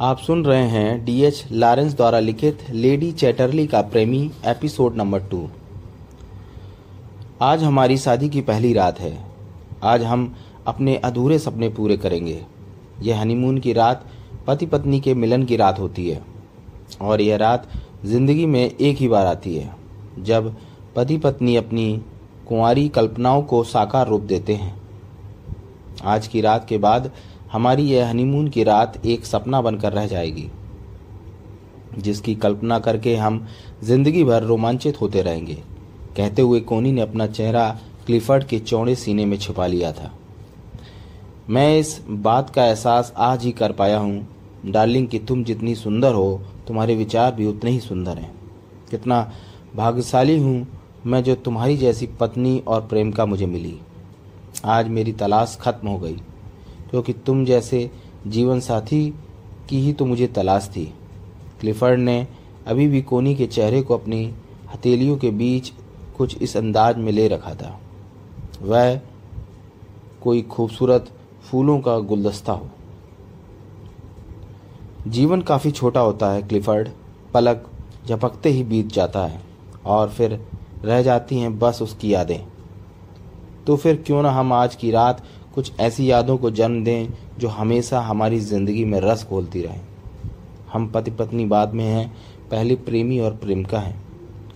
[0.00, 5.48] आप सुन रहे हैं डीएच लॉरेंस द्वारा लिखित लेडी चैटरली का प्रेमी एपिसोड नंबर टू
[7.42, 9.12] आज हमारी शादी की पहली रात है।
[9.82, 10.34] आज हम
[10.66, 12.40] अपने अधूरे सपने पूरे करेंगे।
[13.02, 14.04] यह हनीमून की रात
[14.46, 16.22] पति पत्नी के मिलन की रात होती है।
[17.00, 17.68] और यह रात
[18.04, 19.74] ज़िंदगी में एक ही बार आती है,
[20.18, 20.54] जब
[20.96, 22.02] पति पत्नी अपनी
[22.48, 24.76] कुंवारी कल्पनाओं को साकार रूप देते हैं।
[26.04, 27.10] आज की रात के बाद
[27.52, 30.48] हमारी यह हनीमून की रात एक सपना बनकर रह जाएगी,
[31.98, 33.46] जिसकी कल्पना करके हम
[33.84, 35.54] ज़िंदगी भर रोमांचित होते रहेंगे।
[36.16, 37.68] कहते हुए कोनी ने अपना चेहरा
[38.06, 40.10] क्लिफर्ड के चौड़े सीने में छुपा लिया था।
[41.50, 44.26] मैं इस बात का एहसास आज ही कर पाया हूँ।
[44.66, 48.32] डार्लिंग कि तुम जितनी सुंदर हो, तुम्हारे विचार भी उतने ही सुंदर हैं।
[48.90, 49.20] कितना
[49.76, 50.66] भाग्यशाली हूँ
[51.06, 53.78] मैं जो तुम्हारी जैसी पत्नी और प्रेम का मुझे मिली।
[54.66, 56.16] आज मेरी तलाश खत्म हो गई।
[56.90, 57.90] क्योंकि तुम जैसे
[58.26, 59.14] जीवन साथी
[59.68, 60.84] की ही तो मुझे तलाश थी।
[61.60, 62.26] क्लिफर्ड ने
[62.66, 64.24] अभी भी कोनी के चेहरे को अपनी
[64.74, 65.72] हथेलियों के बीच
[66.18, 67.78] कुछ इस अंदाज में ले रखा था।
[68.62, 69.00] वह
[70.22, 71.10] कोई खूबसूरत
[71.42, 72.68] फूलों का गुलदस्ता हो।
[75.06, 76.88] जीवन काफ़ी छोटा होता है, क्लिफर्ड।
[77.34, 77.66] पलक
[78.06, 79.40] झपकते ही बीत जाता है
[79.86, 80.40] और फिर
[80.84, 82.40] रह जाती हैं बस उसकी यादें।
[83.66, 85.22] तो फिर क्यों ना हम आज की रात
[85.58, 89.80] कुछ ऐसी यादों को जन्म दें जो हमेशा हमारी ज़िंदगी में रस घोलती रहें।
[90.72, 92.16] हम पति पत्नी बाद में हैं,
[92.50, 94.02] पहले प्रेमी और प्रेमिका हैं।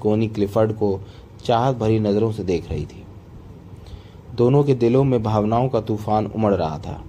[0.00, 1.00] कोनी क्लिफर्ड को
[1.44, 3.04] चाहत भरी नज़रों से देख रही थी।
[4.34, 7.04] दोनों के दिलों में भावनाओं का तूफ़ान उमड़ रहा था।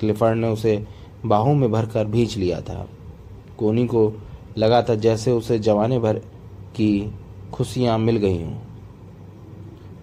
[0.00, 0.86] क्लिफर्ड ने उसे
[1.26, 2.88] बाहों में भरकर भींच लिया था।
[3.58, 4.12] कोनी को
[4.58, 6.18] लगा था जैसे उसे जवाने भर
[6.76, 7.14] की
[7.52, 8.54] खुशियाँ मिल गई हों।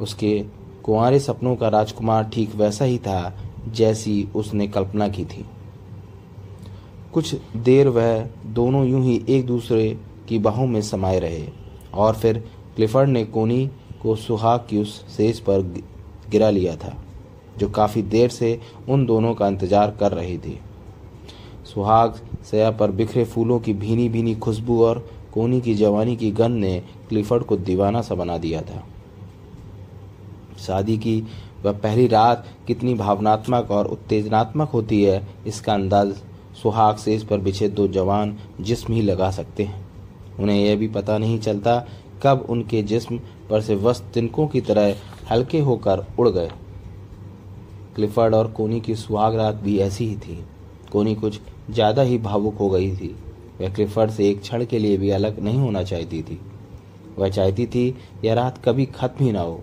[0.01, 0.56] उसके
[0.88, 3.33] कुंवारे सपनों का राजकुमार ठीक वैसा ही था
[3.69, 5.45] जैसी उसने कल्पना की थी।
[7.13, 9.89] कुछ देर वह दोनों यूँ ही एक दूसरे
[10.29, 11.47] की बाहों में समाये रहे
[11.94, 12.39] और फिर
[12.75, 13.66] क्लिफर्ड ने कोनी
[14.01, 15.62] को सुहाग की उस सेज पर
[16.31, 16.95] गिरा लिया था,
[17.57, 20.59] जो काफ़ी देर से उन दोनों का इंतज़ार कर रही थी।
[21.66, 26.59] सुहाग सया पर बिखरे फूलों की भीनी भीनी खुशबू और कोनी की जवानी की गंध
[26.59, 26.79] ने
[27.09, 28.83] क्लिफर्ड को दीवाना सा बना दिया था।
[30.57, 31.22] शादी की।
[31.63, 36.13] वह पहली रात कितनी भावनात्मक और उत्तेजनात्मक होती है, इसका अंदाज
[36.62, 39.85] सुहाग से इस पर बिछे दो जवान जिस्म ही लगा सकते हैं।
[40.40, 41.79] उन्हें यह भी पता नहीं चलता
[42.23, 43.19] कब उनके जिस्म
[43.50, 44.95] पर से वस्त तिनकों की तरह
[45.31, 46.50] हल्के होकर उड़ गए।
[47.95, 50.44] क्लिफर्ड और कोनी की सुहाग रात भी ऐसी ही थी।
[50.91, 51.39] कोनी कुछ
[51.69, 53.16] ज़्यादा ही भावुक हो गई थी।
[53.62, 56.39] वह क्लिफर्ड से एक क्षण के लिए भी अलग नहीं होना चाहती थी।
[57.18, 57.88] वह चाहती थी
[58.25, 59.62] यह रात कभी खत्म ही ना हो।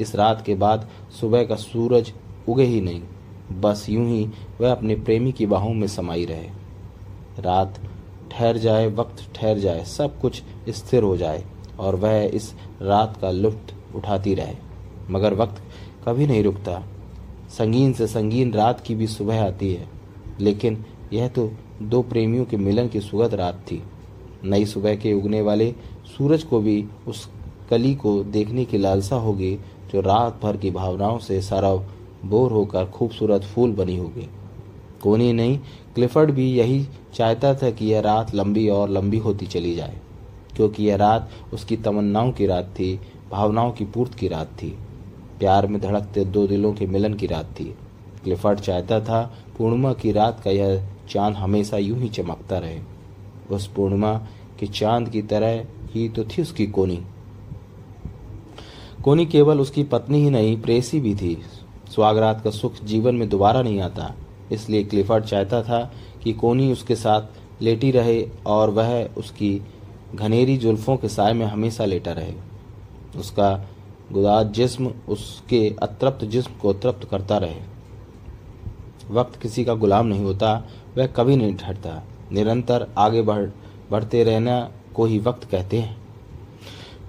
[0.00, 0.88] इस रात के बाद
[1.20, 2.12] सुबह का सूरज
[2.48, 3.02] उगे ही नहीं,
[3.60, 4.26] बस यूँ ही
[4.60, 6.48] वह अपने प्रेमी की बाहों में समाई रहे।
[7.40, 7.80] रात
[8.30, 11.44] ठहर जाए, वक्त ठहर जाए, सब कुछ स्थिर हो जाए
[11.78, 14.54] और वह इस रात का लुफ्त उठाती रहे।
[15.10, 15.62] मगर वक्त
[16.06, 16.82] कभी नहीं रुकता।
[17.48, 19.88] संगीन से संगीन रात की भी सुबह आती है,
[20.40, 21.50] लेकिन यह तो
[21.82, 23.82] दो प्रेमियों के मिलन की सुगत रात थी।
[24.44, 25.74] नई सुबह के उगने वाले
[26.06, 27.28] सूरज को भी उस
[27.70, 29.58] कली को देखने की लालसा होगी
[29.94, 31.72] जो रात भर की भावनाओं से सारा
[32.24, 34.28] बोर होकर खूबसूरत फूल बनी होगी।
[35.02, 35.58] कोनी नहीं,
[35.94, 40.00] क्लिफर्ड भी यही चाहता था कि यह रात लंबी और लंबी होती चली जाए,
[40.56, 43.00] क्योंकि यह रात उसकी तमन्नाओं की रात थी,
[43.30, 44.70] भावनाओं की पूर्ति की रात थी,
[45.38, 47.74] प्यार में धड़कते दो दिलों के मिलन की रात थी।
[48.24, 49.22] क्लिफर्ड चाहता था
[49.58, 52.80] पूर्णिमा की रात का यह चाँद हमेशा यूँ ही चमकता रहे।
[53.50, 54.14] उस पूर्णिमा
[54.60, 57.02] के चाँद की तरह ही तो थी उसकी कोनी।
[59.04, 61.42] कोनी केवल उसकी पत्नी ही नहीं, प्रेसी भी थी।
[61.94, 64.14] स्वागरात का सुख जीवन में दोबारा नहीं आता।
[64.52, 65.92] इसलिए क्लिफर्ड चाहता था
[66.22, 67.22] कि कोनी उसके साथ
[67.62, 69.62] लेटी रहे और वह उसकी
[70.14, 72.32] घनेरी जुल्फों के साय में हमेशा लेटा रहे।
[73.18, 73.66] उसका
[74.12, 77.60] गुदाज जिस्म उसके अतृप्त जिस्म को तृप्त करता रहे।
[79.10, 80.68] वक्त किसी का गुलाम नहीं होता,
[80.98, 82.02] वह कभी नहीं ठहरता।
[82.32, 83.50] निरंतर आगे बढ़,
[83.90, 86.03] बढ़ते रहना को ही वक्त कहते हैं।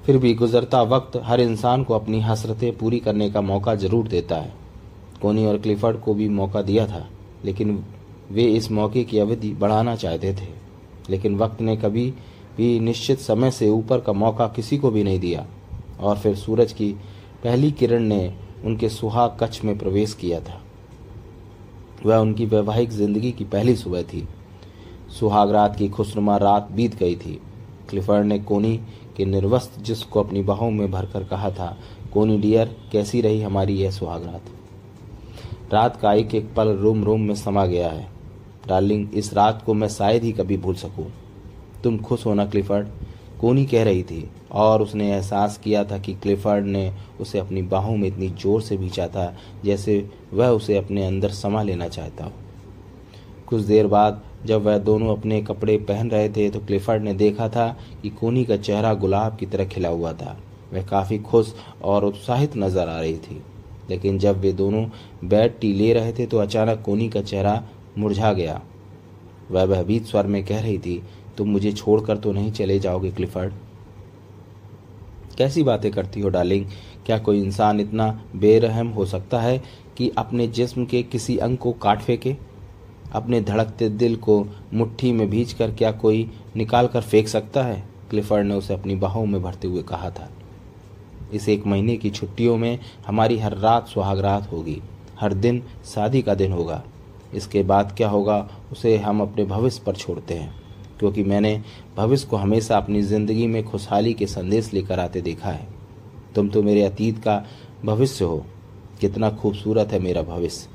[0.06, 4.36] फिर भी गुजरता वक्त हर इंसान को अपनी हसरतें पूरी करने का मौका ज़रूर देता
[4.36, 4.54] है।
[5.22, 7.08] कोनी और क्लिफर्ड को भी मौका दिया था,
[7.46, 7.84] लेकिन
[8.32, 10.48] वे इस मौके की अवधि बढ़ाना चाहते थे।
[11.10, 12.06] लेकिन वक्त ने कभी
[12.58, 15.46] भी निश्चित समय से ऊपर का मौका किसी को भी नहीं दिया,
[16.00, 16.92] और फिर सूरज की
[17.44, 18.34] पहली किरण ने
[18.66, 20.62] उनके सुहाग कच्छ में प्रवेश किया था।
[22.06, 24.28] वह उनकी वैवाहिक ज़िंदगी की पहली सुबह थी।
[25.20, 27.40] सुहाग रात की खुशनुमा रात बीत गई थी।
[27.96, 28.76] क्लिफर्ड ने कोनी
[29.18, 31.78] के निर्वस्त जिसको अपनी बाहों में भरकर कहा था,
[32.14, 37.22] कोनी डियर, कैसी रही हमारी यह सुहाग रात रात का एक एक पल रोम रोम
[37.22, 38.08] में समा गया है।
[38.68, 41.06] डार्लिंग, इस रात को मैं शायद ही कभी भूल सकूँ।
[41.84, 42.88] तुम खुश होना क्लिफर्ड?
[43.42, 47.98] कोनी कह रही थी, और उसने एहसास किया था कि क्लिफर्ड ने उसे अपनी बाहों
[47.98, 52.32] में इतनी ज़ोर से भींचा था जैसे वह उसे अपने अंदर समा लेना चाहता हो।
[53.48, 57.48] कुछ देर बाद जब वह दोनों अपने कपड़े पहन रहे थे तो क्लिफर्ड ने देखा
[57.50, 57.68] था
[58.02, 60.38] कि कोनी का चेहरा गुलाब की तरह खिला हुआ था।
[60.74, 61.54] वह काफ़ी खुश
[61.84, 63.42] और उत्साहित नज़र आ रही थी।
[63.90, 64.86] लेकिन जब वे दोनों
[65.24, 67.62] बैड टी ले रहे थे तो अचानक कोनी का चेहरा
[67.98, 68.62] मुरझा गया।
[69.52, 71.02] वह भयभीत स्वर में कह रही थी,
[71.38, 73.54] तुम मुझे छोड़कर तो नहीं चले जाओगे, क्लिफर्ड।
[75.38, 76.66] कैसी बातें करती हो, डार्लिंग?
[77.06, 79.62] क्या कोई इंसान इतना बेरहम हो सकता है
[79.98, 82.36] कि अपने जिस्म के किसी अंग को काट फेंके?
[83.16, 87.84] अपने धड़कते दिल को मुट्ठी में भीज कर क्या कोई निकाल कर फेंक सकता है?
[88.10, 90.30] क्लिफर्ड ने उसे अपनी बाहों में भरते हुए कहा था।
[91.34, 94.82] इस एक महीने की छुट्टियों में हमारी हर रात सुहागरात होगी।
[95.20, 96.84] हर दिन शादी का दिन होगा।
[97.34, 100.56] इसके बाद क्या होगा, उसे हम अपने भविष्य पर छोड़ते हैं।
[101.00, 101.62] क्योंकि मैंने
[101.98, 105.68] भविष्य को हमेशा अपनी ज़िंदगी में खुशहाली के संदेश लेकर आते देखा है।
[106.36, 107.46] तुम तो मेरे अतीत का
[107.86, 108.46] भविष्य हो।
[109.02, 110.70] कितना खूबसूरत है मेरा भविष्य।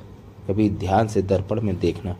[0.49, 2.17] कभी ध्यान से दर्पण में देखना।